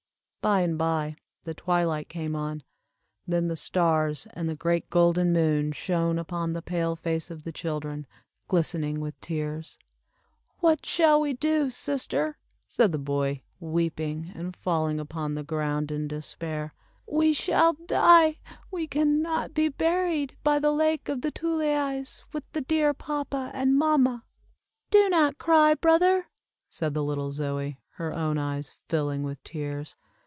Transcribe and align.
By 0.43 0.61
and 0.61 0.75
by 0.75 1.17
the 1.43 1.53
twilight 1.53 2.09
came 2.09 2.35
on, 2.35 2.63
then 3.27 3.47
the 3.47 3.55
stars 3.55 4.25
and 4.33 4.49
the 4.49 4.55
great 4.55 4.89
golden 4.89 5.31
moon 5.31 5.71
shone 5.71 6.17
upon 6.17 6.53
the 6.53 6.63
pale 6.63 6.95
face 6.95 7.29
of 7.29 7.43
the 7.43 7.51
children, 7.51 8.07
glistening 8.47 8.99
with 9.01 9.21
tears. 9.21 9.77
"What 10.57 10.83
shall 10.83 11.21
we 11.21 11.33
do, 11.35 11.69
sister," 11.69 12.39
said 12.65 12.91
the 12.91 12.97
boy, 12.97 13.43
weeping, 13.59 14.31
and 14.33 14.55
falling 14.55 14.99
upon 14.99 15.35
the 15.35 15.43
ground 15.43 15.91
in 15.91 16.07
despair; 16.07 16.73
"we 17.07 17.33
shall 17.33 17.73
die, 17.73 18.39
we 18.71 18.87
can 18.87 19.21
not 19.21 19.53
be 19.53 19.69
buried 19.69 20.37
by 20.43 20.57
the 20.57 20.71
Lake 20.71 21.07
of 21.07 21.21
the 21.21 21.29
Tuleis, 21.31 22.23
with 22.33 22.51
the 22.53 22.61
dear 22.61 22.95
papa 22.95 23.51
and 23.53 23.77
mamma." 23.77 24.23
"Do 24.89 25.07
not 25.07 25.37
cry, 25.37 25.75
brother," 25.75 26.31
said 26.67 26.95
the 26.95 27.03
little 27.03 27.31
Zoie, 27.31 27.77
her 27.97 28.11
own 28.11 28.39
eyes 28.39 28.75
filling 28.89 29.21
with 29.21 29.37
tears. 29.43 29.95